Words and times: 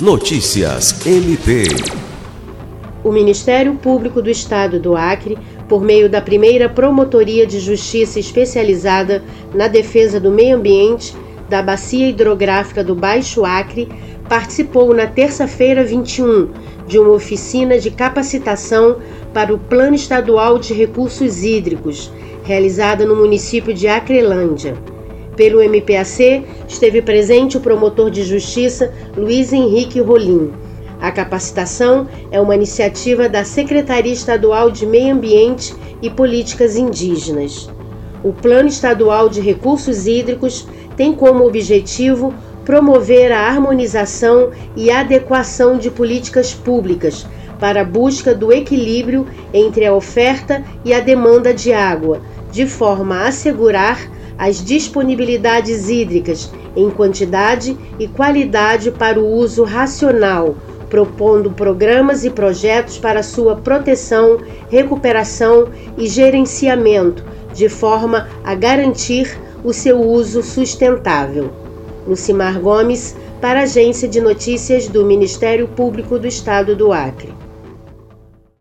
Notícias 0.00 1.04
MP. 1.04 1.64
O 3.02 3.10
Ministério 3.10 3.74
Público 3.74 4.22
do 4.22 4.30
Estado 4.30 4.78
do 4.78 4.94
Acre, 4.94 5.36
por 5.68 5.82
meio 5.82 6.08
da 6.08 6.20
primeira 6.20 6.68
Promotoria 6.68 7.44
de 7.44 7.58
Justiça 7.58 8.20
especializada 8.20 9.24
na 9.52 9.66
defesa 9.66 10.20
do 10.20 10.30
meio 10.30 10.56
ambiente 10.56 11.16
da 11.48 11.60
Bacia 11.62 12.08
Hidrográfica 12.08 12.84
do 12.84 12.94
Baixo 12.94 13.44
Acre, 13.44 13.88
participou 14.28 14.94
na 14.94 15.08
terça-feira 15.08 15.82
21 15.82 16.48
de 16.86 16.96
uma 16.96 17.10
oficina 17.10 17.76
de 17.76 17.90
capacitação 17.90 18.98
para 19.34 19.52
o 19.52 19.58
Plano 19.58 19.96
Estadual 19.96 20.60
de 20.60 20.74
Recursos 20.74 21.42
Hídricos, 21.42 22.12
realizada 22.44 23.04
no 23.04 23.16
município 23.16 23.74
de 23.74 23.88
Acrelândia. 23.88 24.76
Pelo 25.38 25.62
MPAC, 25.62 26.44
esteve 26.66 27.00
presente 27.00 27.56
o 27.56 27.60
promotor 27.60 28.10
de 28.10 28.24
justiça 28.24 28.92
Luiz 29.16 29.52
Henrique 29.52 30.00
Rolim. 30.00 30.50
A 31.00 31.12
capacitação 31.12 32.08
é 32.32 32.40
uma 32.40 32.56
iniciativa 32.56 33.28
da 33.28 33.44
Secretaria 33.44 34.12
Estadual 34.12 34.68
de 34.68 34.84
Meio 34.84 35.14
Ambiente 35.14 35.76
e 36.02 36.10
Políticas 36.10 36.74
Indígenas. 36.74 37.70
O 38.24 38.32
Plano 38.32 38.68
Estadual 38.68 39.28
de 39.28 39.40
Recursos 39.40 40.08
Hídricos 40.08 40.66
tem 40.96 41.12
como 41.12 41.46
objetivo 41.46 42.34
promover 42.64 43.30
a 43.30 43.46
harmonização 43.46 44.50
e 44.74 44.90
adequação 44.90 45.78
de 45.78 45.88
políticas 45.88 46.52
públicas 46.52 47.24
para 47.60 47.82
a 47.82 47.84
busca 47.84 48.34
do 48.34 48.52
equilíbrio 48.52 49.24
entre 49.54 49.86
a 49.86 49.94
oferta 49.94 50.64
e 50.84 50.92
a 50.92 50.98
demanda 50.98 51.54
de 51.54 51.72
água, 51.72 52.22
de 52.50 52.66
forma 52.66 53.18
a 53.18 53.28
assegurar 53.28 54.17
as 54.38 54.64
disponibilidades 54.64 55.88
hídricas 55.88 56.50
em 56.76 56.88
quantidade 56.90 57.76
e 57.98 58.06
qualidade 58.06 58.92
para 58.92 59.18
o 59.18 59.26
uso 59.26 59.64
racional, 59.64 60.56
propondo 60.88 61.50
programas 61.50 62.24
e 62.24 62.30
projetos 62.30 62.96
para 62.98 63.22
sua 63.22 63.56
proteção, 63.56 64.38
recuperação 64.70 65.68
e 65.96 66.06
gerenciamento, 66.06 67.24
de 67.52 67.68
forma 67.68 68.28
a 68.44 68.54
garantir 68.54 69.38
o 69.64 69.72
seu 69.72 70.00
uso 70.00 70.42
sustentável. 70.42 71.50
Lucimar 72.06 72.60
Gomes, 72.60 73.16
para 73.40 73.60
a 73.60 73.62
Agência 73.64 74.08
de 74.08 74.20
Notícias 74.20 74.88
do 74.88 75.04
Ministério 75.04 75.68
Público 75.68 76.18
do 76.18 76.26
Estado 76.26 76.74
do 76.74 76.92
Acre. 76.92 77.47